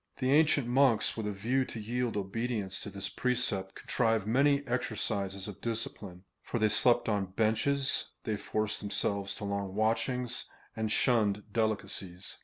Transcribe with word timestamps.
The 0.17 0.31
ancient 0.31 0.65
monks, 0.65 1.15
with 1.15 1.27
a 1.27 1.31
view 1.31 1.63
to 1.65 1.79
yield 1.79 2.17
obedience 2.17 2.79
to 2.81 2.89
this 2.89 3.07
precept, 3.07 3.75
contrived 3.75 4.25
many 4.25 4.63
exercises 4.65 5.47
of 5.47 5.61
discipline, 5.61 6.23
for 6.41 6.57
they 6.57 6.69
slept 6.69 7.07
on 7.07 7.33
benches, 7.35 8.07
they 8.23 8.35
forced 8.35 8.79
themselves 8.79 9.35
to 9.35 9.43
long 9.43 9.75
watchings, 9.75 10.45
and 10.75 10.91
shunned 10.91 11.43
delicacies. 11.53 12.39